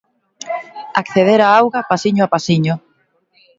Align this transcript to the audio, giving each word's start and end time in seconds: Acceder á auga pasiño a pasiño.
Acceder 1.01 1.39
á 1.47 1.49
auga 1.59 1.87
pasiño 1.91 2.21
a 2.23 2.31
pasiño. 2.35 2.73